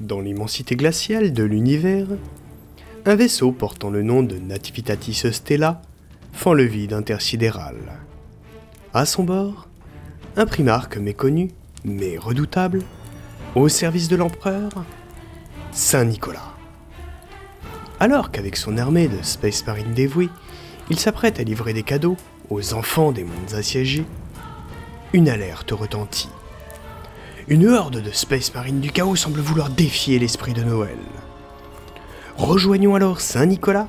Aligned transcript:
Dans 0.00 0.20
l'immensité 0.20 0.76
glaciale 0.76 1.34
de 1.34 1.44
l'univers, 1.44 2.06
un 3.04 3.14
vaisseau 3.16 3.52
portant 3.52 3.90
le 3.90 4.02
nom 4.02 4.22
de 4.22 4.38
Nativitatis 4.38 5.30
Stella 5.30 5.82
fend 6.32 6.54
le 6.54 6.62
vide 6.64 6.94
intersidéral. 6.94 7.76
À 8.94 9.04
son 9.04 9.24
bord, 9.24 9.68
un 10.36 10.46
primarque 10.46 10.96
méconnu, 10.96 11.50
mais 11.84 12.16
redoutable, 12.16 12.82
au 13.54 13.68
service 13.68 14.08
de 14.08 14.16
l'empereur, 14.16 14.70
Saint 15.70 16.06
Nicolas. 16.06 16.54
Alors 17.98 18.30
qu'avec 18.30 18.56
son 18.56 18.78
armée 18.78 19.06
de 19.06 19.22
Space 19.22 19.66
Marines 19.66 19.92
dévoués, 19.92 20.30
il 20.88 20.98
s'apprête 20.98 21.38
à 21.40 21.42
livrer 21.42 21.74
des 21.74 21.82
cadeaux 21.82 22.16
aux 22.48 22.72
enfants 22.72 23.12
des 23.12 23.24
mondes 23.24 23.54
assiégés, 23.54 24.06
une 25.12 25.28
alerte 25.28 25.72
retentit. 25.72 26.30
Une 27.50 27.66
horde 27.66 28.00
de 28.00 28.12
Space 28.12 28.54
Marines 28.54 28.78
du 28.78 28.92
chaos 28.92 29.16
semble 29.16 29.40
vouloir 29.40 29.70
défier 29.70 30.20
l'esprit 30.20 30.52
de 30.52 30.62
Noël. 30.62 30.96
Rejoignons 32.36 32.94
alors 32.94 33.20
Saint 33.20 33.46
Nicolas 33.46 33.88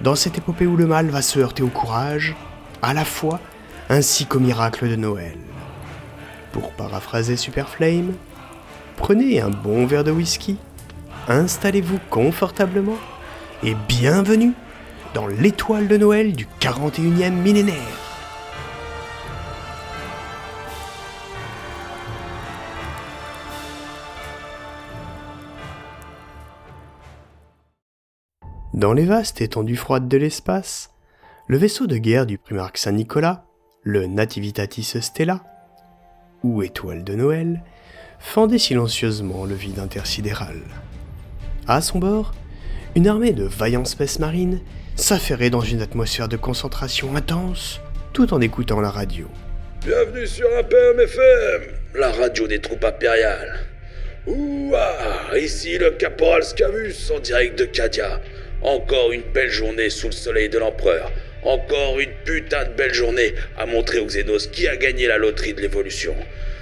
dans 0.00 0.14
cette 0.14 0.38
épopée 0.38 0.68
où 0.68 0.76
le 0.76 0.86
mal 0.86 1.08
va 1.08 1.20
se 1.20 1.40
heurter 1.40 1.64
au 1.64 1.68
courage, 1.70 2.36
à 2.82 2.94
la 2.94 3.04
foi, 3.04 3.40
ainsi 3.88 4.26
qu'au 4.26 4.38
miracle 4.38 4.88
de 4.88 4.94
Noël. 4.94 5.36
Pour 6.52 6.70
paraphraser 6.70 7.36
Superflame, 7.36 8.12
prenez 8.96 9.40
un 9.40 9.50
bon 9.50 9.86
verre 9.86 10.04
de 10.04 10.12
whisky, 10.12 10.56
installez-vous 11.26 11.98
confortablement 12.10 12.98
et 13.64 13.74
bienvenue 13.88 14.52
dans 15.14 15.26
l'étoile 15.26 15.88
de 15.88 15.96
Noël 15.96 16.32
du 16.32 16.46
41e 16.60 17.32
millénaire. 17.32 18.09
Dans 28.80 28.94
les 28.94 29.04
vastes 29.04 29.42
étendues 29.42 29.76
froides 29.76 30.08
de 30.08 30.16
l'espace, 30.16 30.88
le 31.48 31.58
vaisseau 31.58 31.86
de 31.86 31.98
guerre 31.98 32.24
du 32.24 32.38
primarque 32.38 32.78
Saint-Nicolas, 32.78 33.44
le 33.82 34.06
Nativitatis 34.06 34.96
Stella, 35.02 35.42
ou 36.42 36.62
étoile 36.62 37.04
de 37.04 37.14
Noël, 37.14 37.62
fendait 38.20 38.56
silencieusement 38.56 39.44
le 39.44 39.54
vide 39.54 39.80
intersidéral. 39.80 40.56
À 41.68 41.82
son 41.82 41.98
bord, 41.98 42.32
une 42.96 43.06
armée 43.06 43.34
de 43.34 43.44
vaillants 43.44 43.84
space 43.84 44.18
marines 44.18 44.62
s'affairait 44.96 45.50
dans 45.50 45.60
une 45.60 45.82
atmosphère 45.82 46.28
de 46.28 46.38
concentration 46.38 47.14
intense 47.14 47.82
tout 48.14 48.32
en 48.32 48.40
écoutant 48.40 48.80
la 48.80 48.88
radio. 48.88 49.26
Bienvenue 49.84 50.26
sur 50.26 50.48
APM-FM, 50.56 51.74
la 51.96 52.12
radio 52.12 52.48
des 52.48 52.62
troupes 52.62 52.84
impériales. 52.84 53.60
Ouah, 54.26 55.36
ici 55.38 55.76
le 55.76 55.90
caporal 55.90 56.42
Scamus 56.44 57.10
en 57.14 57.20
direct 57.20 57.58
de 57.58 57.66
Cadia. 57.66 58.22
Encore 58.62 59.12
une 59.12 59.22
belle 59.22 59.50
journée 59.50 59.88
sous 59.88 60.06
le 60.06 60.12
soleil 60.12 60.48
de 60.50 60.58
l'empereur. 60.58 61.10
Encore 61.42 61.98
une 61.98 62.12
putain 62.24 62.64
de 62.66 62.74
belle 62.74 62.92
journée 62.92 63.34
à 63.56 63.64
montrer 63.64 63.98
aux 63.98 64.06
Xenos 64.06 64.48
qui 64.48 64.68
a 64.68 64.76
gagné 64.76 65.06
la 65.06 65.16
loterie 65.16 65.54
de 65.54 65.62
l'évolution. 65.62 66.14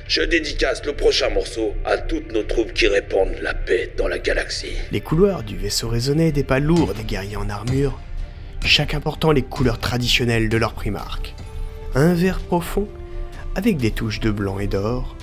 Je 0.07 0.23
dédicace 0.23 0.85
le 0.87 0.93
prochain 0.93 1.29
morceau 1.29 1.75
à 1.85 1.99
toutes 1.99 2.33
nos 2.33 2.45
troupes 2.45 2.73
qui 2.73 2.87
répandent 2.87 3.35
la 3.43 3.53
paix 3.53 3.91
dans 3.97 4.07
la 4.07 4.19
galaxie. 4.19 4.77
Les 4.93 5.01
couloirs 5.01 5.43
du 5.43 5.57
vaisseau 5.57 5.89
résonnaient 5.89 6.33
des 6.33 6.45
pas 6.45 6.61
lourds 6.61 6.95
des 6.95 7.03
guerriers 7.03 7.37
en 7.37 7.51
armure, 7.51 8.01
chacun 8.65 9.01
portant 9.01 9.33
les 9.33 9.43
couleurs 9.43 9.81
traditionnelles 9.81 10.49
de 10.49 10.57
leur 10.57 10.75
primarque. 10.75 11.35
Un 11.97 12.15
vert 12.15 12.39
profond, 12.39 12.89
avec 13.57 13.77
des 13.77 13.91
touches 13.91 14.21
de 14.21 14.31
blanc 14.31 14.61
et 14.61 14.69
d'or, 14.69 15.17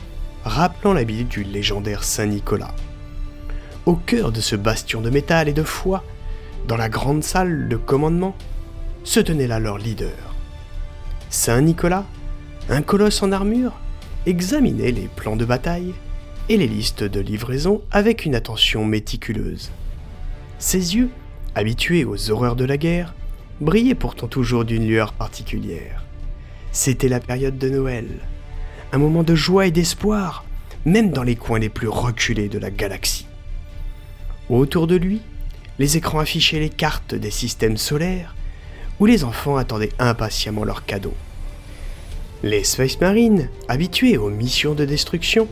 rappelant 0.43 0.93
l'habit 0.93 1.23
du 1.23 1.43
légendaire 1.43 2.03
Saint-Nicolas. 2.03 2.75
Au 3.85 3.95
cœur 3.95 4.31
de 4.31 4.41
ce 4.41 4.55
bastion 4.55 4.99
de 4.99 5.09
métal 5.09 5.47
et 5.47 5.53
de 5.53 5.63
foi, 5.63 6.03
dans 6.67 6.77
la 6.77 6.89
grande 6.89 7.23
salle 7.23 7.67
de 7.67 7.77
commandement, 7.77 8.35
se 9.03 9.19
tenait 9.19 9.47
là 9.47 9.59
leur 9.59 9.77
leader. 9.77 10.35
Saint-Nicolas, 11.29 12.05
un 12.69 12.81
colosse 12.81 13.21
en 13.21 13.31
armure, 13.31 13.73
examinait 14.25 14.91
les 14.91 15.07
plans 15.15 15.35
de 15.35 15.45
bataille 15.45 15.93
et 16.49 16.57
les 16.57 16.67
listes 16.67 17.03
de 17.03 17.19
livraison 17.19 17.81
avec 17.91 18.25
une 18.25 18.35
attention 18.35 18.85
méticuleuse. 18.85 19.71
Ses 20.57 20.95
yeux, 20.95 21.09
habitués 21.53 22.05
aux 22.05 22.31
horreurs 22.31 22.55
de 22.55 22.65
la 22.65 22.77
guerre, 22.77 23.13
brillaient 23.61 23.95
pourtant 23.95 24.27
toujours 24.27 24.65
d'une 24.65 24.87
lueur 24.87 25.13
particulière. 25.13 26.03
C'était 26.71 27.07
la 27.07 27.19
période 27.19 27.57
de 27.57 27.69
Noël, 27.69 28.07
un 28.91 28.97
moment 28.97 29.23
de 29.23 29.35
joie 29.35 29.67
et 29.67 29.71
d'espoir, 29.71 30.45
même 30.85 31.11
dans 31.11 31.23
les 31.23 31.35
coins 31.35 31.59
les 31.59 31.69
plus 31.69 31.87
reculés 31.87 32.49
de 32.49 32.59
la 32.59 32.71
galaxie. 32.71 33.27
Autour 34.49 34.87
de 34.87 34.95
lui, 34.95 35.21
les 35.79 35.97
écrans 35.97 36.19
affichaient 36.19 36.59
les 36.59 36.69
cartes 36.69 37.15
des 37.15 37.31
systèmes 37.31 37.77
solaires 37.77 38.35
où 38.99 39.05
les 39.05 39.23
enfants 39.23 39.57
attendaient 39.57 39.91
impatiemment 39.99 40.63
leurs 40.63 40.85
cadeaux. 40.85 41.15
Les 42.43 42.63
Space 42.63 42.99
Marines, 42.99 43.49
habitués 43.67 44.17
aux 44.17 44.29
missions 44.29 44.73
de 44.73 44.85
destruction, 44.85 45.47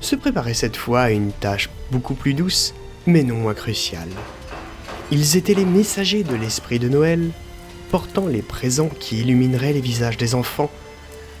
se 0.00 0.16
préparaient 0.16 0.54
cette 0.54 0.76
fois 0.76 1.02
à 1.02 1.10
une 1.10 1.32
tâche 1.32 1.68
beaucoup 1.90 2.14
plus 2.14 2.34
douce, 2.34 2.74
mais 3.06 3.22
non 3.22 3.36
moins 3.36 3.54
cruciale. 3.54 4.08
Ils 5.10 5.36
étaient 5.36 5.54
les 5.54 5.64
messagers 5.64 6.24
de 6.24 6.34
l'esprit 6.34 6.78
de 6.78 6.88
Noël, 6.88 7.30
portant 7.90 8.26
les 8.26 8.42
présents 8.42 8.88
qui 8.88 9.20
illumineraient 9.20 9.74
les 9.74 9.80
visages 9.80 10.16
des 10.16 10.34
enfants 10.34 10.70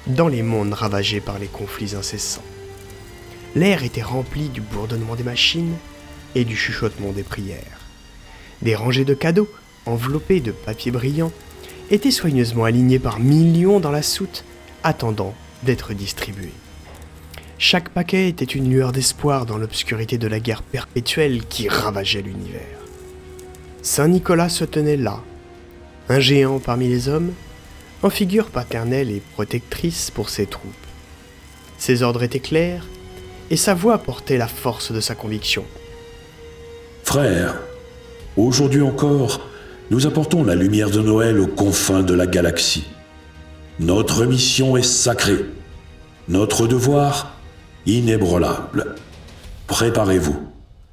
dans 0.06 0.28
les 0.28 0.42
mondes 0.42 0.74
ravagés 0.74 1.20
par 1.20 1.38
les 1.38 1.46
conflits 1.46 1.94
incessants. 1.94 2.44
L'air 3.54 3.82
était 3.84 4.02
rempli 4.02 4.48
du 4.48 4.60
bourdonnement 4.60 5.16
des 5.16 5.22
machines 5.22 5.74
et 6.34 6.44
du 6.44 6.56
chuchotement 6.56 7.12
des 7.12 7.22
prières. 7.22 7.81
Des 8.62 8.74
rangées 8.74 9.04
de 9.04 9.14
cadeaux, 9.14 9.48
enveloppés 9.86 10.40
de 10.40 10.52
papier 10.52 10.90
brillant, 10.92 11.32
étaient 11.90 12.10
soigneusement 12.10 12.64
alignés 12.64 12.98
par 12.98 13.18
millions 13.18 13.80
dans 13.80 13.90
la 13.90 14.02
soute, 14.02 14.44
attendant 14.82 15.34
d'être 15.64 15.92
distribués. 15.92 16.52
Chaque 17.58 17.90
paquet 17.90 18.28
était 18.28 18.44
une 18.44 18.70
lueur 18.70 18.92
d'espoir 18.92 19.46
dans 19.46 19.58
l'obscurité 19.58 20.18
de 20.18 20.26
la 20.26 20.40
guerre 20.40 20.62
perpétuelle 20.62 21.44
qui 21.44 21.68
ravageait 21.68 22.22
l'univers. 22.22 22.60
Saint 23.82 24.08
Nicolas 24.08 24.48
se 24.48 24.64
tenait 24.64 24.96
là, 24.96 25.20
un 26.08 26.20
géant 26.20 26.58
parmi 26.58 26.88
les 26.88 27.08
hommes, 27.08 27.32
en 28.02 28.10
figure 28.10 28.46
paternelle 28.46 29.10
et 29.10 29.22
protectrice 29.34 30.10
pour 30.10 30.28
ses 30.28 30.46
troupes. 30.46 30.72
Ses 31.78 32.02
ordres 32.02 32.22
étaient 32.22 32.40
clairs, 32.40 32.86
et 33.50 33.56
sa 33.56 33.74
voix 33.74 33.98
portait 33.98 34.38
la 34.38 34.48
force 34.48 34.92
de 34.92 35.00
sa 35.00 35.14
conviction. 35.14 35.64
Frère, 37.04 37.60
Aujourd'hui 38.36 38.80
encore, 38.80 39.46
nous 39.90 40.06
apportons 40.06 40.42
la 40.42 40.54
lumière 40.54 40.90
de 40.90 41.00
Noël 41.00 41.38
aux 41.38 41.46
confins 41.46 42.02
de 42.02 42.14
la 42.14 42.26
galaxie. 42.26 42.86
Notre 43.78 44.24
mission 44.24 44.76
est 44.76 44.82
sacrée. 44.82 45.44
Notre 46.28 46.66
devoir, 46.66 47.36
inébranlable. 47.84 48.94
Préparez-vous, 49.66 50.48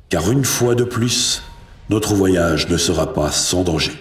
car 0.09 0.29
une 0.29 0.43
fois 0.43 0.75
de 0.75 0.83
plus, 0.83 1.43
notre 1.89 2.13
voyage 2.13 2.67
ne 2.67 2.77
sera 2.77 3.13
pas 3.13 3.31
sans 3.31 3.63
danger. 3.63 3.93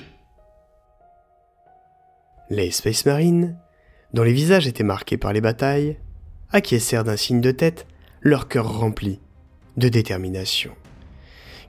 Les 2.51 2.73
Space 2.73 3.07
Marines, 3.07 3.57
dont 4.15 4.25
les 4.25 4.33
visages 4.33 4.67
étaient 4.67 4.83
marqués 4.83 5.17
par 5.17 5.33
les 5.33 5.41
batailles, 5.41 5.99
acquiescèrent 6.51 7.05
d'un 7.05 7.17
signe 7.17 7.41
de 7.41 7.53
tête, 7.53 7.87
leur 8.21 8.49
cœur 8.49 8.81
rempli 8.81 9.21
de 9.77 9.89
détermination 9.89 10.73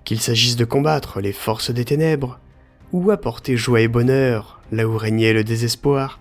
qu'il 0.03 0.19
s'agisse 0.19 0.55
de 0.55 0.65
combattre 0.65 1.21
les 1.21 1.33
forces 1.33 1.71
des 1.71 1.85
ténèbres, 1.85 2.39
ou 2.91 3.11
apporter 3.11 3.55
joie 3.57 3.81
et 3.81 3.87
bonheur 3.87 4.59
là 4.71 4.87
où 4.87 4.97
régnait 4.97 5.33
le 5.33 5.43
désespoir, 5.43 6.19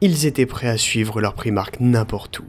ils 0.00 0.26
étaient 0.26 0.46
prêts 0.46 0.68
à 0.68 0.78
suivre 0.78 1.20
leur 1.20 1.34
primarque 1.34 1.80
n'importe 1.80 2.40
où. 2.40 2.44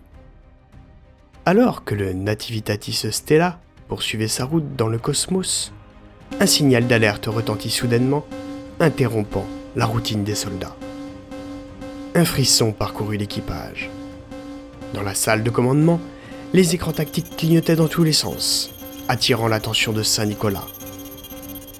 Alors 1.45 1.83
que 1.83 1.95
le 1.95 2.13
Nativitatis 2.13 3.11
Stella 3.11 3.59
poursuivait 3.87 4.27
sa 4.27 4.45
route 4.45 4.75
dans 4.77 4.87
le 4.87 4.97
cosmos, 4.97 5.73
un 6.39 6.45
signal 6.45 6.87
d'alerte 6.87 7.25
retentit 7.25 7.69
soudainement, 7.69 8.25
interrompant 8.79 9.45
la 9.75 9.85
routine 9.85 10.23
des 10.23 10.35
soldats. 10.35 10.75
Un 12.15 12.25
frisson 12.25 12.71
parcourut 12.71 13.17
l'équipage. 13.17 13.89
Dans 14.93 15.01
la 15.01 15.15
salle 15.15 15.43
de 15.43 15.49
commandement, 15.49 15.99
les 16.53 16.75
écrans 16.75 16.91
tactiques 16.91 17.35
clignotaient 17.37 17.75
dans 17.75 17.87
tous 17.87 18.03
les 18.03 18.13
sens 18.13 18.71
attirant 19.11 19.49
l'attention 19.49 19.91
de 19.91 20.03
Saint-Nicolas. 20.03 20.65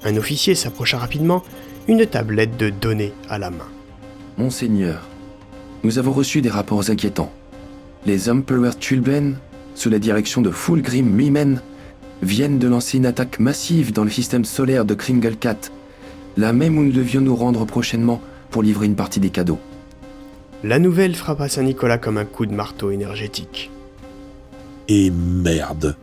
Un 0.04 0.18
officier 0.18 0.54
s'approcha 0.54 0.98
rapidement, 0.98 1.42
une 1.88 2.04
tablette 2.04 2.58
de 2.58 2.68
données 2.68 3.14
à 3.30 3.38
la 3.38 3.48
main. 3.48 3.68
Monseigneur, 4.36 5.08
nous 5.82 5.98
avons 5.98 6.12
reçu 6.12 6.42
des 6.42 6.50
rapports 6.50 6.90
inquiétants. 6.90 7.32
Les 8.04 8.28
Emperor 8.28 8.74
Chulben, 8.78 9.38
sous 9.74 9.88
la 9.88 9.98
direction 9.98 10.42
de 10.42 10.50
Fulgrim 10.50 11.06
Mimen, 11.06 11.62
viennent 12.20 12.58
de 12.58 12.68
lancer 12.68 12.98
une 12.98 13.06
attaque 13.06 13.38
massive 13.40 13.94
dans 13.94 14.04
le 14.04 14.10
système 14.10 14.44
solaire 14.44 14.84
de 14.84 14.92
Kringlecat, 14.92 15.70
la 16.36 16.52
même 16.52 16.76
où 16.76 16.82
nous 16.82 16.92
devions 16.92 17.22
nous 17.22 17.34
rendre 17.34 17.64
prochainement 17.64 18.20
pour 18.50 18.62
livrer 18.62 18.84
une 18.84 18.94
partie 18.94 19.20
des 19.20 19.30
cadeaux. 19.30 19.58
La 20.64 20.78
nouvelle 20.78 21.14
frappa 21.14 21.48
Saint-Nicolas 21.48 21.96
comme 21.96 22.18
un 22.18 22.26
coup 22.26 22.44
de 22.44 22.52
marteau 22.52 22.90
énergétique. 22.90 23.70
Et 24.88 25.10
merde 25.10 25.96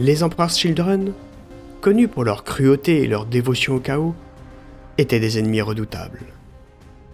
Les 0.00 0.22
Emperor's 0.22 0.56
Children, 0.56 1.12
connus 1.82 2.08
pour 2.08 2.24
leur 2.24 2.42
cruauté 2.42 3.02
et 3.02 3.06
leur 3.06 3.26
dévotion 3.26 3.74
au 3.74 3.80
chaos, 3.80 4.14
étaient 4.96 5.20
des 5.20 5.38
ennemis 5.38 5.60
redoutables. 5.60 6.22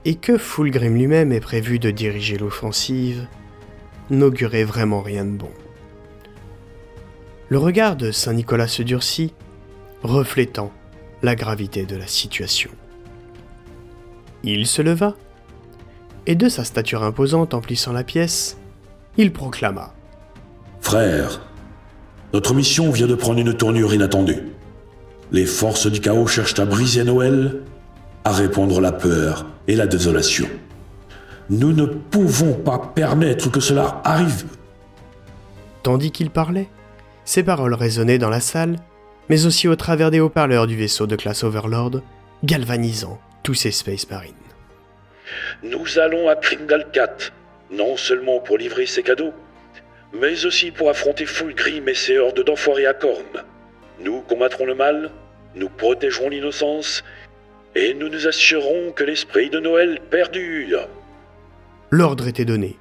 Et 0.04 0.14
que 0.14 0.38
Fulgrim 0.38 0.94
lui-même 0.94 1.32
ait 1.32 1.40
prévu 1.40 1.80
de 1.80 1.90
diriger 1.90 2.38
l'offensive 2.38 3.26
n'augurait 4.08 4.62
vraiment 4.62 5.02
rien 5.02 5.24
de 5.24 5.36
bon. 5.36 5.50
Le 7.48 7.58
regard 7.58 7.96
de 7.96 8.12
Saint 8.12 8.34
Nicolas 8.34 8.68
se 8.68 8.84
durcit, 8.84 9.34
reflétant 10.04 10.70
la 11.22 11.34
gravité 11.34 11.86
de 11.86 11.96
la 11.96 12.06
situation. 12.06 12.70
Il 14.44 14.64
se 14.64 14.80
leva, 14.80 15.16
et 16.26 16.36
de 16.36 16.48
sa 16.48 16.62
stature 16.62 17.02
imposante 17.02 17.52
emplissant 17.52 17.92
la 17.92 18.04
pièce, 18.04 18.58
il 19.16 19.32
proclama. 19.32 19.92
Frère, 20.80 21.40
notre 22.32 22.54
mission 22.54 22.90
vient 22.90 23.06
de 23.06 23.14
prendre 23.14 23.38
une 23.38 23.54
tournure 23.54 23.94
inattendue. 23.94 24.42
Les 25.32 25.46
forces 25.46 25.86
du 25.86 26.00
chaos 26.00 26.26
cherchent 26.26 26.58
à 26.58 26.64
briser 26.64 27.04
Noël, 27.04 27.62
à 28.24 28.32
répandre 28.32 28.80
la 28.80 28.92
peur 28.92 29.46
et 29.68 29.76
la 29.76 29.86
désolation. 29.86 30.48
Nous 31.50 31.72
ne 31.72 31.86
pouvons 31.86 32.54
pas 32.54 32.92
permettre 32.94 33.50
que 33.50 33.60
cela 33.60 34.00
arrive. 34.04 34.46
Tandis 35.82 36.10
qu'il 36.10 36.30
parlait, 36.30 36.68
ses 37.24 37.42
paroles 37.42 37.74
résonnaient 37.74 38.18
dans 38.18 38.30
la 38.30 38.40
salle, 38.40 38.76
mais 39.28 39.46
aussi 39.46 39.68
au 39.68 39.76
travers 39.76 40.10
des 40.10 40.20
haut-parleurs 40.20 40.66
du 40.66 40.76
vaisseau 40.76 41.06
de 41.06 41.16
classe 41.16 41.44
Overlord, 41.44 42.02
galvanisant 42.44 43.20
tous 43.42 43.54
ces 43.54 43.70
Space 43.70 44.08
Marines. 44.10 44.34
Nous 45.62 45.98
allons 45.98 46.28
à 46.28 46.36
Kringalkat, 46.36 47.16
non 47.72 47.96
seulement 47.96 48.40
pour 48.40 48.58
livrer 48.58 48.86
ces 48.86 49.02
cadeaux, 49.02 49.32
mais 50.20 50.44
aussi 50.44 50.70
pour 50.70 50.90
affronter 50.90 51.26
Fulgrim 51.26 51.88
et 51.88 51.94
ses 51.94 52.18
hordes 52.18 52.42
d'enfoirés 52.44 52.86
à 52.86 52.94
cornes. 52.94 53.44
Nous 54.00 54.20
combattrons 54.22 54.66
le 54.66 54.74
mal, 54.74 55.10
nous 55.54 55.68
protégerons 55.68 56.28
l'innocence, 56.28 57.02
et 57.74 57.94
nous 57.94 58.08
nous 58.08 58.26
assurerons 58.26 58.92
que 58.92 59.04
l'esprit 59.04 59.50
de 59.50 59.60
Noël 59.60 60.00
perdure. 60.10 60.88
L'ordre 61.90 62.26
était 62.26 62.44
donné. 62.44 62.76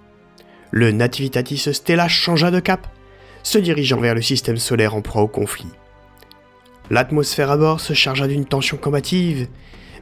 Le 0.71 0.91
Nativitatis 0.91 1.73
Stella 1.73 2.07
changea 2.07 2.51
de 2.51 2.59
cap, 2.59 2.87
se 3.43 3.57
dirigeant 3.57 3.99
vers 3.99 4.15
le 4.15 4.21
système 4.21 4.57
solaire 4.57 4.95
en 4.95 5.01
proie 5.01 5.21
au 5.21 5.27
conflit. 5.27 5.71
L'atmosphère 6.89 7.51
à 7.51 7.57
bord 7.57 7.79
se 7.79 7.93
chargea 7.93 8.27
d'une 8.27 8.45
tension 8.45 8.77
combative, 8.77 9.47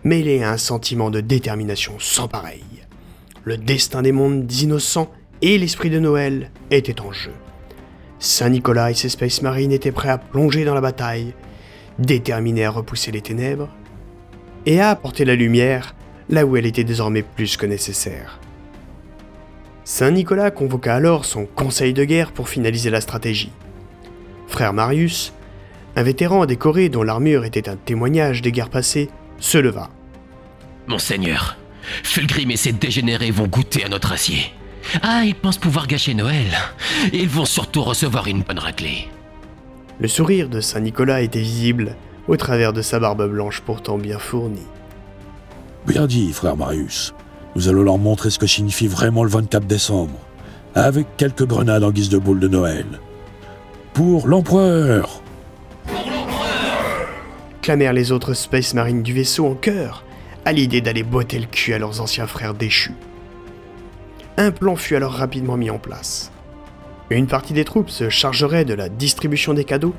mêlée 0.04 0.44
à 0.44 0.52
un 0.52 0.58
sentiment 0.58 1.10
de 1.10 1.22
détermination 1.22 1.96
sans 2.00 2.28
pareil. 2.28 2.64
Le 3.44 3.58
destin 3.58 4.02
des 4.02 4.12
mondes 4.12 4.52
innocents 4.52 5.12
et 5.44 5.58
l'esprit 5.58 5.90
de 5.90 6.00
Noël 6.00 6.50
étaient 6.72 7.02
en 7.02 7.12
jeu. 7.12 7.34
Saint-Nicolas 8.18 8.92
et 8.92 8.94
ses 8.94 9.10
Space 9.10 9.42
Marines 9.42 9.74
étaient 9.74 9.92
prêts 9.92 10.08
à 10.10 10.18
plonger 10.18 10.64
dans 10.64 10.74
la 10.74 10.80
bataille, 10.80 11.34
déterminés 12.00 12.64
à 12.64 12.72
repousser 12.72 13.12
les 13.12 13.20
ténèbres 13.20 13.68
et 14.66 14.80
à 14.80 14.90
apporter 14.90 15.26
la 15.26 15.36
lumière 15.36 15.96
là 16.30 16.46
où 16.46 16.56
elle 16.56 16.66
était 16.66 16.86
désormais 16.86 17.24
plus 17.24 17.58
que 17.58 17.66
nécessaire. 17.66 18.40
Saint-Nicolas 19.84 20.50
convoqua 20.50 20.96
alors 20.96 21.26
son 21.26 21.46
conseil 21.46 21.94
de 21.94 22.06
guerre 22.06 22.32
pour 22.32 22.48
finaliser 22.48 22.90
la 22.90 23.02
stratégie. 23.02 23.52
Frère 24.48 24.72
Marius, 24.72 25.34
un 25.98 26.04
vétéran 26.04 26.46
décoré 26.46 26.88
dont 26.88 27.04
l'armure 27.04 27.44
était 27.44 27.68
un 27.68 27.76
témoignage 27.76 28.42
des 28.42 28.54
guerres 28.54 28.70
passées, 28.70 29.10
se 29.40 29.58
leva. 29.58 29.90
Monseigneur, 30.88 31.58
Fulgrim 31.82 32.50
et 32.50 32.56
ses 32.56 32.72
dégénérés 32.72 33.32
vont 33.32 33.48
goûter 33.48 33.84
à 33.84 33.90
notre 33.90 34.14
acier. 34.14 34.54
Ah, 35.02 35.24
ils 35.26 35.36
pensent 35.36 35.58
pouvoir 35.58 35.88
gâcher 35.88 36.14
Noël. 36.14 36.48
Ils 37.12 37.30
vont 37.30 37.46
surtout 37.46 37.84
recevoir 37.84 38.28
une 38.28 38.42
bonne 38.42 38.60
raclée. 38.60 39.08
Le 40.00 40.08
sourire 40.08 40.50
de 40.50 40.60
Saint-Nicolas 40.60 41.22
était 41.22 41.40
visible 41.40 41.96
au 42.28 42.38
travers 42.38 42.74
de 42.74 42.82
sa 42.82 43.00
barbe 43.00 43.28
blanche 43.30 43.62
pourtant 43.62 43.98
bien 43.98 44.20
fournie. 44.20 44.68
Bien 45.86 46.08
dit, 46.08 46.32
frère 46.32 46.56
Marius. 46.56 47.14
Nous 47.56 47.68
allons 47.68 47.84
leur 47.84 47.98
montrer 47.98 48.30
ce 48.30 48.40
que 48.40 48.48
signifie 48.48 48.88
vraiment 48.88 49.24
le 49.24 49.30
24 49.30 49.66
décembre, 49.66 50.18
avec 50.76 51.06
quelques 51.18 51.46
grenades 51.46 51.84
en 51.84 51.92
guise 51.92 52.10
de 52.10 52.18
boule 52.18 52.40
de 52.40 52.48
Noël. 52.48 52.86
Pour 53.94 54.28
l'empereur 54.28 55.22
Clamèrent 57.62 57.94
les 57.94 58.12
autres 58.12 58.34
Space 58.34 58.74
Marines 58.74 59.04
du 59.04 59.14
vaisseau 59.14 59.48
en 59.48 59.54
chœur, 59.54 60.04
à 60.46 60.52
l'idée 60.52 60.82
d'aller 60.82 61.04
botter 61.04 61.40
le 61.40 61.46
cul 61.46 61.74
à 61.74 61.80
leurs 61.80 62.02
anciens 62.02 62.28
frères 62.28 62.54
déchus. 62.54 62.96
Un 64.38 64.50
plan 64.50 64.76
fut 64.76 64.96
alors 64.96 65.14
rapidement 65.14 65.58
mis 65.58 65.70
en 65.70 65.78
place. 65.78 66.32
Une 67.12 67.28
partie 67.28 67.54
des 67.54 67.66
troupes 67.66 67.92
se 67.92 68.10
chargerait 68.10 68.66
de 68.66 68.74
la 68.74 68.90
distribution 68.90 69.54
des 69.54 69.64
cadeaux, 69.64 69.94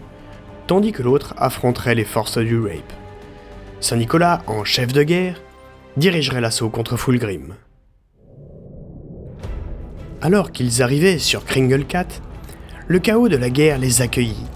tandis 0.66 0.90
que 0.90 1.02
l'autre 1.04 1.34
affronterait 1.36 1.94
les 1.94 2.04
forces 2.04 2.38
du 2.38 2.60
Rape. 2.60 2.92
Saint-Nicolas, 3.78 4.42
en 4.48 4.64
chef 4.64 4.92
de 4.92 5.04
guerre, 5.04 5.40
dirigerait 5.96 6.40
l'assaut 6.40 6.68
contre 6.68 6.96
Fulgrim. 6.96 7.54
Alors 10.20 10.50
qu'ils 10.50 10.82
arrivaient 10.82 11.18
sur 11.18 11.44
Kringlecat, 11.44 12.08
le 12.88 12.98
chaos 12.98 13.28
de 13.28 13.36
la 13.36 13.50
guerre 13.50 13.78
les 13.78 14.02
accueillit. 14.02 14.46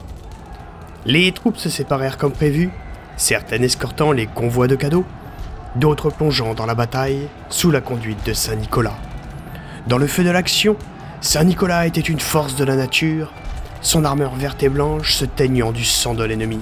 Les 1.07 1.31
troupes 1.31 1.57
se 1.57 1.69
séparèrent 1.69 2.19
comme 2.19 2.33
prévu, 2.33 2.71
certaines 3.17 3.63
escortant 3.63 4.11
les 4.11 4.27
convois 4.27 4.67
de 4.67 4.75
cadeaux, 4.75 5.05
d'autres 5.77 6.11
plongeant 6.11 6.55
dans 6.55 6.67
la 6.67 6.75
bataille 6.75 7.29
sous 7.49 7.71
la 7.71 7.81
conduite 7.81 8.27
de 8.27 8.33
Saint 8.33 8.57
Nicolas. 8.57 8.99
Dans 9.89 9.97
le 9.97 10.07
feu 10.07 10.23
de 10.23 10.31
l'action, 10.31 10.77
Saint 11.23 11.45
Nicolas 11.45 11.87
était 11.87 12.03
une 12.03 12.21
force 12.21 12.57
de 12.57 12.65
la 12.65 12.77
nature, 12.77 13.33
son 13.81 14.05
armure 14.05 14.35
verte 14.35 14.63
et 14.63 14.69
blanche 14.69 15.15
se 15.15 15.25
teignant 15.25 15.73
du 15.73 15.83
sang 15.83 16.13
de 16.13 16.25
l'ennemi. 16.25 16.59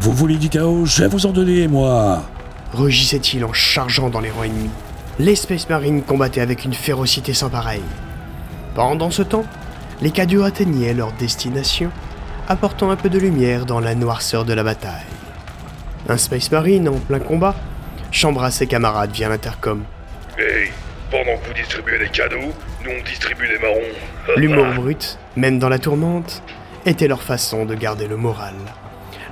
Vous 0.00 0.12
voulez 0.12 0.34
du 0.34 0.48
chaos 0.48 0.84
Je 0.84 1.02
vais 1.02 1.08
vous 1.08 1.26
en 1.26 1.30
donner, 1.30 1.68
moi 1.68 2.24
rugissait-il 2.72 3.44
en 3.44 3.52
chargeant 3.52 4.10
dans 4.10 4.18
les 4.18 4.32
rangs 4.32 4.42
ennemis. 4.42 4.70
Les 5.20 5.36
Space 5.36 5.68
Marines 5.68 6.02
combattaient 6.02 6.40
avec 6.40 6.64
une 6.64 6.74
férocité 6.74 7.34
sans 7.34 7.50
pareille. 7.50 7.84
Pendant 8.74 9.12
ce 9.12 9.22
temps, 9.22 9.44
les 10.02 10.10
cadeaux 10.10 10.42
atteignaient 10.42 10.92
leur 10.92 11.12
destination, 11.12 11.92
apportant 12.48 12.90
un 12.90 12.96
peu 12.96 13.10
de 13.10 13.18
lumière 13.20 13.64
dans 13.64 13.78
la 13.78 13.94
noirceur 13.94 14.44
de 14.44 14.54
la 14.54 14.64
bataille. 14.64 15.06
Un 16.08 16.16
Space 16.16 16.50
Marine 16.50 16.88
en 16.88 16.98
plein 16.98 17.20
combat 17.20 17.54
chambra 18.10 18.50
ses 18.50 18.66
camarades 18.66 19.12
via 19.12 19.28
l'intercom. 19.28 19.84
Hey, 20.36 20.72
pendant 21.10 21.36
que 21.38 21.46
vous 21.46 21.54
distribuez 21.54 21.98
les 21.98 22.08
cadeaux, 22.08 22.52
nous 22.84 22.90
on 22.90 23.02
distribue 23.04 23.48
des 23.48 23.58
marrons. 23.58 24.36
L'humour 24.36 24.66
brut, 24.74 25.18
même 25.36 25.58
dans 25.58 25.68
la 25.68 25.78
tourmente, 25.78 26.42
était 26.86 27.08
leur 27.08 27.22
façon 27.22 27.64
de 27.64 27.74
garder 27.74 28.06
le 28.06 28.16
moral. 28.16 28.54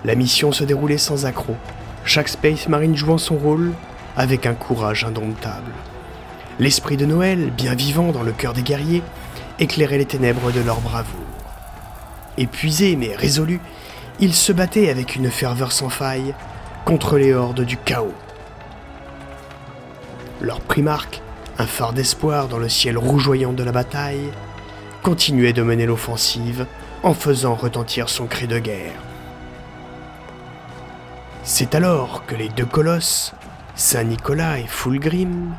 La 0.05 0.15
mission 0.15 0.53
se 0.53 0.65
déroulait 0.65 0.99
sans 0.99 1.27
accroc, 1.27 1.57
chaque 2.05 2.29
Space 2.29 2.69
Marine 2.69 2.97
jouant 2.97 3.19
son 3.19 3.37
rôle 3.37 3.73
avec 4.17 4.47
un 4.47 4.55
courage 4.55 5.05
indomptable. 5.05 5.73
L'esprit 6.59 6.97
de 6.97 7.07
Noël, 7.07 7.51
bien 7.51 7.75
vivant 7.75 8.13
dans 8.13 8.23
le 8.23 8.33
cœur 8.33 8.53
des 8.53 8.63
guerriers, 8.63 9.03
éclairait 9.59 9.99
les 9.99 10.05
ténèbres 10.05 10.51
de 10.53 10.61
leur 10.61 10.81
bravoure. 10.81 11.21
Épuisés 12.37 12.97
mais 12.97 13.15
résolus, 13.15 13.61
ils 14.21 14.35
se 14.35 14.53
battaient 14.53 14.91
avec 14.91 15.17
une 15.17 15.31
ferveur 15.31 15.73
sans 15.73 15.89
faille 15.89 16.35
contre 16.85 17.19
les 17.19 17.33
hordes 17.33 17.65
du 17.65 17.77
chaos. 17.77 18.15
Leur 20.41 20.61
primarque, 20.61 21.23
un 21.63 21.67
phare 21.67 21.93
d'espoir 21.93 22.49
dans 22.49 22.59
le 22.59 22.69
ciel 22.69 22.99
rougeoyant 22.99 23.53
de 23.53 23.63
la 23.63 23.71
bataille, 23.71 24.33
continuait 25.05 25.53
de 25.53 25.63
mener 25.63 25.87
l'offensive 25.87 26.67
en 27.05 27.15
faisant 27.15 27.55
retentir 27.55 28.09
son 28.09 28.27
cri 28.27 28.49
de 28.49 28.59
guerre. 28.59 29.01
C'est 31.45 31.77
alors 31.77 32.27
que 32.27 32.35
les 32.35 32.49
deux 32.49 32.67
colosses, 32.67 33.33
Saint 33.77 34.03
Nicolas 34.03 34.59
et 34.59 34.67
Fulgrim, 34.67 35.55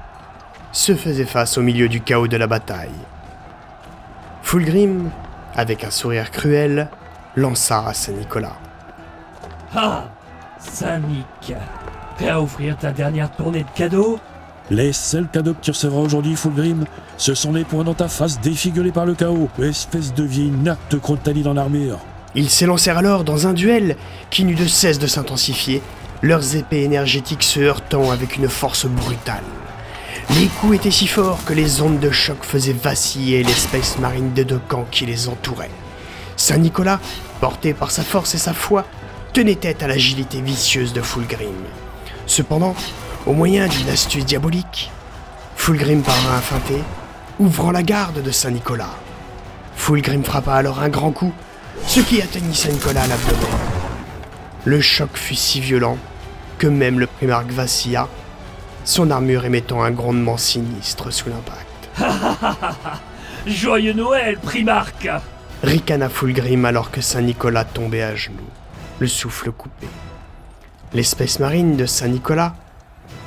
se 0.74 0.94
faisaient 0.94 1.24
face 1.24 1.58
au 1.58 1.62
milieu 1.62 1.88
du 1.88 2.02
chaos 2.02 2.28
de 2.28 2.36
la 2.36 2.48
bataille. 2.48 2.90
Fulgrim, 4.42 5.10
avec 5.56 5.86
un 5.86 5.92
sourire 5.92 6.32
cruel, 6.32 6.90
lança 7.38 7.88
à 7.88 7.94
Saint 7.94 8.12
Nicolas. 8.12 8.58
Ah 9.74 10.04
Saint 10.60 11.00
Nic 11.00 11.54
Prêt 12.16 12.30
à 12.30 12.42
offrir 12.42 12.76
ta 12.78 12.92
dernière 12.92 13.32
tournée 13.32 13.64
de 13.64 13.70
cadeaux 13.74 14.20
Les 14.72 14.94
seuls 14.94 15.28
cadeaux 15.28 15.54
que 15.54 15.62
tu 15.62 15.72
recevras 15.72 16.00
aujourd'hui, 16.00 16.36
Fulgrim, 16.38 16.86
ce 17.18 17.34
sont 17.34 17.52
les 17.52 17.66
points 17.66 17.84
dans 17.84 17.94
ta 17.94 18.08
face 18.08 18.40
défigurés 18.40 18.92
par 18.92 19.06
le 19.06 19.14
chaos, 19.14 19.50
espèce 19.62 20.14
de 20.14 20.24
vieille 20.24 20.52
natte 20.52 20.80
de 20.90 20.98
crotaline 20.98 21.48
en 21.48 21.58
armure. 21.58 22.00
Ils 22.34 22.50
s'élancèrent 22.50 22.98
alors 22.98 23.26
dans 23.26 23.46
un 23.46 23.54
duel 23.54 23.98
qui 24.30 24.46
n'eut 24.46 24.56
de 24.56 24.66
cesse 24.66 25.00
de 25.00 25.08
s'intensifier, 25.08 25.82
leurs 26.22 26.56
épées 26.56 26.84
énergétiques 26.84 27.44
se 27.44 27.60
heurtant 27.60 28.10
avec 28.10 28.38
une 28.38 28.48
force 28.48 28.86
brutale. 28.86 29.44
Les 30.40 30.48
coups 30.48 30.78
étaient 30.78 30.92
si 30.92 31.08
forts 31.08 31.44
que 31.46 31.54
les 31.54 31.82
ondes 31.82 32.00
de 32.00 32.10
choc 32.10 32.38
faisaient 32.42 32.72
vaciller 32.72 33.44
les 33.44 33.52
Space 33.52 34.00
Marines 34.00 34.32
des 34.32 34.46
deux 34.46 34.62
camps 34.70 34.88
qui 34.90 35.06
les 35.06 35.28
entouraient. 35.28 35.70
Saint-Nicolas, 36.38 37.02
porté 37.42 37.74
par 37.74 37.92
sa 37.92 38.04
force 38.04 38.34
et 38.34 38.38
sa 38.38 38.54
foi, 38.54 38.86
tenait 39.34 39.56
tête 39.56 39.84
à 39.84 39.88
l'agilité 39.88 40.40
vicieuse 40.42 40.94
de 40.94 41.02
Fulgrim. 41.02 41.54
Cependant, 42.26 42.76
au 43.26 43.34
moyen 43.34 43.68
d'une 43.68 43.90
astuce 43.90 44.26
diabolique, 44.26 44.92
Fulgrim 45.56 46.02
parvint 46.02 46.38
à 46.38 46.42
feinter, 46.42 46.82
ouvrant 47.40 47.72
la 47.72 47.84
garde 47.84 48.22
de 48.22 48.32
Saint-Nicolas. 48.32 48.90
Fulgrim 49.76 50.24
frappa 50.24 50.54
alors 50.54 50.80
un 50.80 50.90
grand 50.90 51.12
coup, 51.12 51.34
ce 51.88 52.02
qui 52.02 52.22
atteignit 52.22 52.56
Saint-Nicolas 52.56 53.04
à 53.04 53.08
l'abdomen. 53.08 53.48
Le 54.66 54.82
choc 54.82 55.10
fut 55.14 55.36
si 55.36 55.62
violent 55.62 55.98
que 56.58 56.68
même 56.68 57.00
le 57.00 57.08
primarque 57.08 57.52
vacilla, 57.52 58.08
son 58.86 59.10
armure 59.12 59.46
émettant 59.46 59.84
un 59.84 59.92
grondement 59.92 60.38
sinistre 60.38 61.12
sous 61.12 61.30
l'impact. 61.30 61.90
Joyeux 63.48 63.94
Noël, 63.94 64.38
Primarque 64.38 65.10
Ricana 65.64 66.10
Fulgrim 66.10 66.66
alors 66.66 66.92
que 66.92 67.02
Saint-Nicolas 67.02 67.64
tombait 67.64 68.04
à 68.04 68.16
genoux, 68.16 68.50
le 69.00 69.08
souffle 69.08 69.52
coupé. 69.52 69.88
L'espèce 70.94 71.40
marine 71.40 71.78
de 71.78 71.86
Saint-Nicolas, 71.86 72.56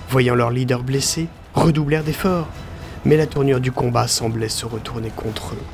voyant 0.09 0.35
leur 0.35 0.51
leader 0.51 0.83
blessé, 0.83 1.29
redoublèrent 1.55 2.05
d'efforts, 2.05 2.49
mais 3.05 3.17
la 3.17 3.27
tournure 3.27 3.61
du 3.61 3.73
combat 3.73 4.09
semblait 4.09 4.49
se 4.49 4.67
retourner 4.67 5.11
contre 5.11 5.55
eux. 5.55 5.65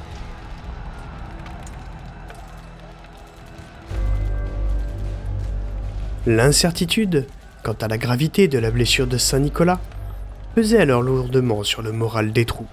L'incertitude 6.27 7.27
quant 7.62 7.77
à 7.81 7.89
la 7.89 7.99
gravité 7.99 8.49
de 8.49 8.59
la 8.59 8.71
blessure 8.71 9.07
de 9.07 9.19
Saint-Nicolas 9.19 9.81
pesait 10.55 10.79
alors 10.79 11.03
lourdement 11.03 11.62
sur 11.62 11.83
le 11.83 11.93
moral 11.93 12.33
des 12.33 12.45
troupes. 12.45 12.69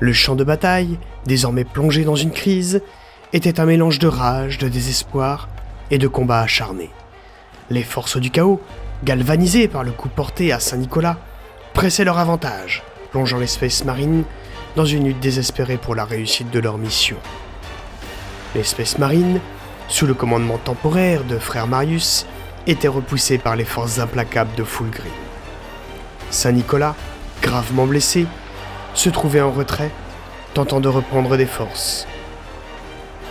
Le 0.00 0.12
champ 0.12 0.34
de 0.34 0.44
bataille, 0.44 0.98
désormais 1.26 1.64
plongé 1.64 2.04
dans 2.04 2.16
une 2.16 2.30
crise, 2.30 2.82
était 3.32 3.60
un 3.60 3.66
mélange 3.66 3.98
de 3.98 4.08
rage, 4.08 4.58
de 4.58 4.68
désespoir 4.68 5.48
et 5.90 5.98
de 5.98 6.08
combat 6.08 6.40
acharné. 6.40 6.90
Les 7.70 7.82
forces 7.82 8.18
du 8.18 8.30
chaos, 8.30 8.60
galvanisées 9.04 9.68
par 9.68 9.84
le 9.84 9.90
coup 9.90 10.08
porté 10.08 10.52
à 10.52 10.60
Saint-Nicolas, 10.60 11.18
pressaient 11.74 12.04
leur 12.04 12.18
avantage, 12.18 12.82
plongeant 13.10 13.38
l'espèce 13.38 13.84
marine 13.84 14.24
dans 14.76 14.84
une 14.84 15.04
lutte 15.04 15.20
désespérée 15.20 15.76
pour 15.76 15.94
la 15.94 16.04
réussite 16.04 16.50
de 16.50 16.60
leur 16.60 16.78
mission. 16.78 17.16
L'espèce 18.54 18.98
marine, 18.98 19.40
sous 19.88 20.06
le 20.06 20.14
commandement 20.14 20.58
temporaire 20.58 21.24
de 21.24 21.38
frère 21.38 21.66
Marius, 21.66 22.26
était 22.66 22.88
repoussée 22.88 23.38
par 23.38 23.56
les 23.56 23.64
forces 23.64 23.98
implacables 23.98 24.54
de 24.56 24.64
Fulgrim. 24.64 25.10
Saint-Nicolas, 26.30 26.94
gravement 27.42 27.86
blessé, 27.86 28.26
se 28.94 29.10
trouvait 29.10 29.40
en 29.40 29.50
retrait, 29.50 29.90
tentant 30.54 30.80
de 30.80 30.88
reprendre 30.88 31.36
des 31.36 31.46
forces. 31.46 32.06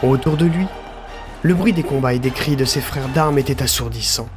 Autour 0.04 0.38
de 0.38 0.46
lui, 0.46 0.66
le 1.44 1.54
bruit 1.54 1.74
des 1.74 1.84
combats 1.84 2.14
et 2.14 2.20
des 2.20 2.32
cris 2.32 2.56
de 2.56 2.66
ses 2.66 2.82
frères 2.82 3.10
d'armes 3.10 3.38
était 3.38 3.64
assourdissant. 3.64 4.28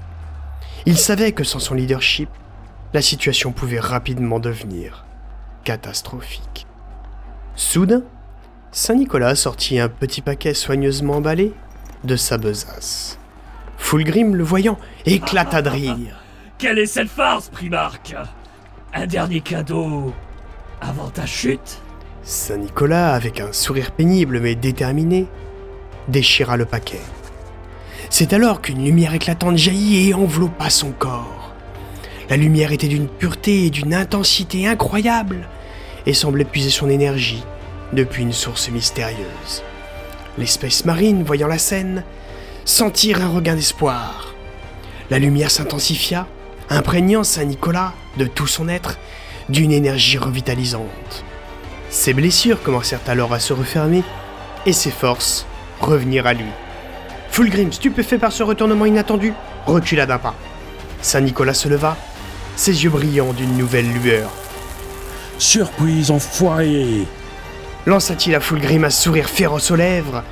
Il 0.87 0.99
savait 0.99 1.33
que 1.33 1.45
sans 1.45 1.61
son 1.61 1.75
leadership, 1.75 2.29
la 2.93 3.01
situation 3.01 3.53
pouvait 3.53 3.81
rapidement 3.81 4.39
devenir 4.39 5.05
catastrophique. 5.65 6.67
Soudain, 7.57 8.03
Saint-Nicolas 8.71 9.35
sortit 9.35 9.79
un 9.79 9.89
petit 9.89 10.21
paquet 10.21 10.53
soigneusement 10.53 11.15
emballé 11.15 11.55
de 12.05 12.17
sa 12.17 12.37
besace. 12.37 13.19
Fulgrim, 13.79 14.35
le 14.35 14.45
voyant, 14.45 14.79
éclata 15.07 15.63
de 15.63 15.71
rire. 15.71 16.23
Quelle 16.59 16.79
est 16.79 16.87
cette 16.87 17.09
farce, 17.09 17.49
Primarque 17.49 18.15
Un 18.93 19.07
dernier 19.07 19.41
cadeau 19.41 20.13
avant 20.81 21.09
ta 21.09 21.25
chute? 21.25 21.81
Saint-Nicolas, 22.23 23.15
avec 23.15 23.41
un 23.41 23.53
sourire 23.53 23.91
pénible 23.93 24.41
mais 24.41 24.55
déterminé, 24.55 25.27
déchira 26.09 26.57
le 26.57 26.65
paquet. 26.65 27.01
C'est 28.17 28.33
alors 28.33 28.63
qu'une 28.63 28.85
lumière 28.85 29.13
éclatante 29.13 29.59
jaillit 29.59 30.11
et 30.11 30.15
enveloppa 30.15 30.71
son 30.71 30.93
corps. 30.93 31.53
La 32.31 32.37
lumière 32.37 32.71
était 32.71 32.87
d'une 32.87 33.09
pureté 33.09 33.65
et 33.65 33.71
d'une 33.71 33.93
intensité 33.93 34.69
incroyables 34.69 35.49
et 36.07 36.15
semblait 36.15 36.45
puiser 36.45 36.71
son 36.71 36.89
énergie 36.89 37.43
depuis 37.93 38.23
une 38.23 38.33
source 38.33 38.71
mystérieuse. 38.71 39.65
L'espèce 40.39 40.85
marine, 40.85 41.25
voyant 41.25 41.49
la 41.49 41.59
scène, 41.59 42.05
sentirent 42.65 43.21
un 43.21 43.31
regain 43.31 43.57
d'espoir. 43.57 44.33
La 45.11 45.19
lumière 45.19 45.51
s'intensifia, 45.51 46.29
imprégnant 46.71 47.25
Saint-Nicolas 47.25 47.95
de 48.17 48.27
tout 48.27 48.47
son 48.47 48.69
être 48.69 48.97
d'une 49.49 49.73
énergie 49.73 50.19
revitalisante. 50.19 51.25
Ses 51.91 52.15
blessures 52.15 52.63
commencèrent 52.63 53.09
alors 53.09 53.33
à 53.33 53.41
se 53.41 53.53
refermer 53.53 54.05
et 54.67 54.73
ses 54.73 54.93
forces 54.93 55.47
revenir 55.81 56.29
à 56.29 56.33
lui. 56.35 56.53
Fulgrim, 57.35 57.73
stupéfait 57.73 58.19
par 58.19 58.31
ce 58.31 58.45
retournement 58.45 58.87
inattendu, 58.87 59.33
recula 59.67 60.07
d'un 60.07 60.19
pas. 60.19 60.37
Saint-Nicolas 61.03 61.53
se 61.53 61.69
leva, 61.69 61.97
ses 62.55 62.85
yeux 62.85 62.91
brillants 62.91 63.33
d'une 63.33 63.57
nouvelle 63.57 63.93
lueur. 63.93 64.31
Surprise, 65.39 66.13
enfoiré 66.13 67.09
Lança-t-il 67.87 68.37
à 68.37 68.41
Fulgrim 68.41 68.85
un 68.85 68.91
sourire 68.91 69.29
féroce 69.29 69.73
aux 69.73 69.75
lèvres, 69.75 70.23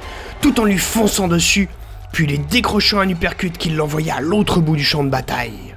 tout 0.40 0.60
en 0.60 0.64
lui 0.64 0.78
fonçant 0.78 1.26
dessus, 1.26 1.68
puis 2.12 2.28
lui 2.28 2.38
décrochant 2.38 3.00
un 3.00 3.08
uppercut 3.08 3.58
qui 3.58 3.70
l'envoya 3.70 4.18
à 4.18 4.20
l'autre 4.20 4.60
bout 4.60 4.76
du 4.76 4.84
champ 4.84 5.02
de 5.02 5.10
bataille. 5.10 5.74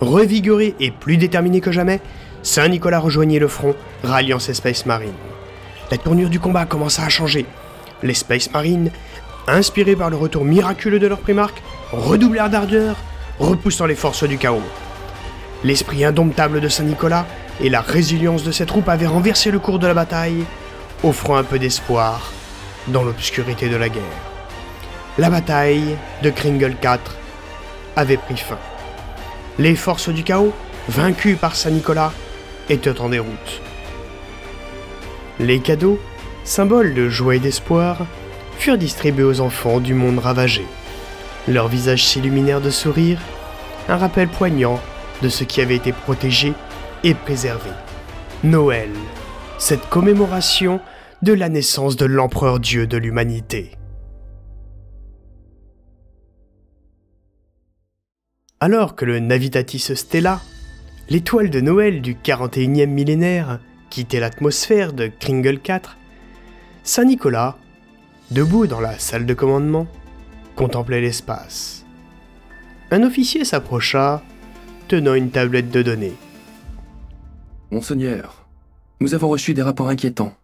Revigoré 0.00 0.74
et 0.80 0.92
plus 0.92 1.18
déterminé 1.18 1.60
que 1.60 1.72
jamais, 1.72 2.00
Saint-Nicolas 2.42 3.00
rejoignit 3.00 3.38
le 3.38 3.48
front, 3.48 3.74
ralliant 4.02 4.38
ses 4.38 4.54
Space 4.54 4.86
Marines. 4.86 5.12
La 5.90 5.98
tournure 5.98 6.30
du 6.30 6.38
combat 6.38 6.66
commença 6.66 7.02
à 7.02 7.08
changer. 7.08 7.46
Les 8.04 8.14
Space 8.14 8.52
Marines, 8.52 8.92
inspirés 9.48 9.96
par 9.96 10.08
le 10.08 10.16
retour 10.16 10.44
miraculeux 10.44 11.00
de 11.00 11.08
leur 11.08 11.18
primarque, 11.18 11.62
redoublèrent 11.90 12.48
d'ardeur, 12.48 12.96
repoussant 13.40 13.86
les 13.86 13.96
forces 13.96 14.22
du 14.22 14.38
chaos. 14.38 14.62
L'esprit 15.64 16.04
indomptable 16.04 16.60
de 16.60 16.68
Saint-Nicolas 16.68 17.26
et 17.60 17.68
la 17.68 17.80
résilience 17.80 18.44
de 18.44 18.52
ses 18.52 18.66
troupes 18.66 18.88
avaient 18.88 19.08
renversé 19.08 19.50
le 19.50 19.58
cours 19.58 19.80
de 19.80 19.88
la 19.88 19.94
bataille, 19.94 20.44
offrant 21.02 21.36
un 21.36 21.44
peu 21.44 21.58
d'espoir 21.58 22.30
dans 22.86 23.02
l'obscurité 23.02 23.68
de 23.68 23.76
la 23.76 23.88
guerre. 23.88 24.02
La 25.18 25.28
bataille 25.28 25.96
de 26.22 26.30
Kringle 26.30 26.76
4 26.80 27.16
avait 27.96 28.16
pris 28.16 28.36
fin. 28.36 28.58
Les 29.58 29.74
forces 29.74 30.08
du 30.08 30.22
chaos, 30.22 30.54
vaincues 30.88 31.34
par 31.34 31.56
Saint-Nicolas, 31.56 32.12
étaient 32.68 33.00
en 33.00 33.08
déroute. 33.08 33.60
Les 35.40 35.58
cadeaux, 35.58 35.98
symboles 36.44 36.92
de 36.92 37.08
joie 37.08 37.36
et 37.36 37.38
d'espoir, 37.38 38.06
furent 38.58 38.76
distribués 38.76 39.24
aux 39.24 39.40
enfants 39.40 39.80
du 39.80 39.94
monde 39.94 40.18
ravagé. 40.18 40.66
Leurs 41.48 41.68
visages 41.68 42.04
s'illuminèrent 42.04 42.60
de 42.60 42.68
sourires, 42.68 43.22
un 43.88 43.96
rappel 43.96 44.28
poignant 44.28 44.78
de 45.22 45.30
ce 45.30 45.44
qui 45.44 45.62
avait 45.62 45.76
été 45.76 45.92
protégé 45.92 46.52
et 47.04 47.14
préservé. 47.14 47.70
Noël, 48.44 48.90
cette 49.56 49.88
commémoration 49.88 50.78
de 51.22 51.32
la 51.32 51.48
naissance 51.48 51.96
de 51.96 52.04
l'empereur 52.04 52.60
Dieu 52.60 52.86
de 52.86 52.98
l'humanité. 52.98 53.70
Alors 58.60 58.94
que 58.94 59.06
le 59.06 59.20
Navitatis 59.20 59.96
Stella, 59.96 60.42
l'étoile 61.08 61.48
de 61.48 61.62
Noël 61.62 62.02
du 62.02 62.14
41e 62.14 62.88
millénaire, 62.88 63.58
quittait 63.90 64.20
l'atmosphère 64.20 64.92
de 64.92 65.08
Kringle 65.08 65.58
4, 65.58 65.98
Saint 66.84 67.04
Nicolas, 67.04 67.58
debout 68.30 68.66
dans 68.66 68.80
la 68.80 68.98
salle 68.98 69.26
de 69.26 69.34
commandement, 69.34 69.86
contemplait 70.56 71.00
l'espace. 71.00 71.84
Un 72.90 73.02
officier 73.02 73.44
s'approcha, 73.44 74.22
tenant 74.88 75.14
une 75.14 75.30
tablette 75.30 75.70
de 75.70 75.82
données. 75.82 76.16
Monseigneur, 77.70 78.46
nous 79.00 79.14
avons 79.14 79.28
reçu 79.28 79.54
des 79.54 79.62
rapports 79.62 79.88
inquiétants. 79.88 80.34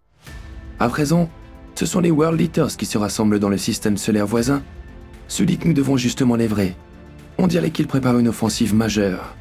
À 0.78 0.88
présent, 0.88 1.30
ce 1.74 1.86
sont 1.86 2.00
les 2.00 2.10
World 2.10 2.40
Eaters 2.40 2.76
qui 2.76 2.86
se 2.86 2.98
rassemblent 2.98 3.38
dans 3.38 3.48
le 3.48 3.58
système 3.58 3.96
solaire 3.96 4.26
voisin, 4.26 4.62
celui 5.28 5.58
que 5.58 5.66
nous 5.66 5.74
devons 5.74 5.96
justement 5.96 6.36
lévrer. 6.36 6.74
On 7.38 7.46
dirait 7.46 7.70
qu'ils 7.70 7.86
préparent 7.86 8.18
une 8.18 8.28
offensive 8.28 8.74
majeure. 8.74 9.34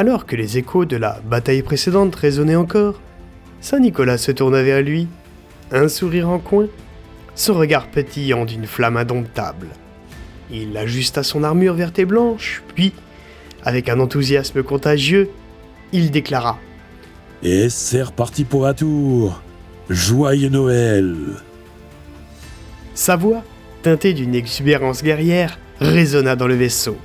Alors 0.00 0.24
que 0.24 0.34
les 0.34 0.56
échos 0.56 0.86
de 0.86 0.96
la 0.96 1.20
bataille 1.26 1.60
précédente 1.60 2.16
résonnaient 2.16 2.56
encore, 2.56 2.98
Saint 3.60 3.80
Nicolas 3.80 4.16
se 4.16 4.32
tourna 4.32 4.62
vers 4.62 4.80
lui, 4.80 5.08
un 5.72 5.88
sourire 5.88 6.30
en 6.30 6.38
coin, 6.38 6.68
son 7.34 7.52
regard 7.52 7.86
pétillant 7.86 8.46
d'une 8.46 8.64
flamme 8.64 8.96
indomptable. 8.96 9.66
Il 10.50 10.74
ajusta 10.78 11.22
son 11.22 11.44
armure 11.44 11.74
verte 11.74 11.98
et 11.98 12.06
blanche, 12.06 12.62
puis, 12.74 12.94
avec 13.62 13.90
un 13.90 14.00
enthousiasme 14.00 14.62
contagieux, 14.62 15.28
il 15.92 16.10
déclara 16.10 16.58
Et 17.42 17.68
c'est 17.68 18.04
reparti 18.04 18.44
pour 18.44 18.66
un 18.66 18.72
tour 18.72 19.42
Joyeux 19.90 20.48
Noël 20.48 21.14
Sa 22.94 23.16
voix, 23.16 23.44
teintée 23.82 24.14
d'une 24.14 24.34
exubérance 24.34 25.02
guerrière, 25.02 25.58
résonna 25.78 26.36
dans 26.36 26.48
le 26.48 26.54
vaisseau. 26.54 26.96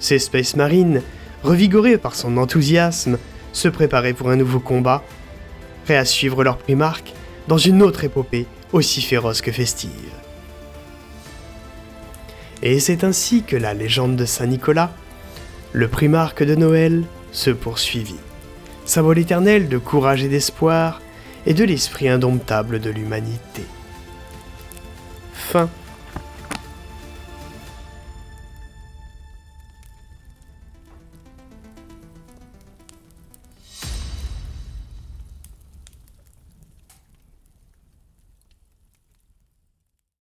Ses 0.00 0.18
Space 0.18 0.56
Marines, 0.56 1.02
revigorés 1.42 1.98
par 1.98 2.14
son 2.14 2.36
enthousiasme, 2.36 3.18
se 3.52 3.68
préparaient 3.68 4.14
pour 4.14 4.30
un 4.30 4.36
nouveau 4.36 4.60
combat, 4.60 5.02
prêts 5.84 5.96
à 5.96 6.04
suivre 6.04 6.44
leur 6.44 6.58
primarque 6.58 7.12
dans 7.48 7.58
une 7.58 7.82
autre 7.82 8.04
épopée 8.04 8.46
aussi 8.72 9.02
féroce 9.02 9.42
que 9.42 9.52
festive. 9.52 9.90
Et 12.62 12.78
c'est 12.78 13.04
ainsi 13.04 13.42
que 13.42 13.56
la 13.56 13.74
légende 13.74 14.16
de 14.16 14.24
Saint 14.24 14.46
Nicolas, 14.46 14.92
le 15.72 15.88
primarque 15.88 16.44
de 16.44 16.54
Noël, 16.54 17.04
se 17.32 17.50
poursuivit. 17.50 18.20
Symbole 18.84 19.18
éternel 19.18 19.68
de 19.68 19.78
courage 19.78 20.22
et 20.22 20.28
d'espoir, 20.28 21.00
et 21.44 21.54
de 21.54 21.64
l'esprit 21.64 22.08
indomptable 22.08 22.80
de 22.80 22.90
l'humanité. 22.90 23.62
Fin. 25.34 25.68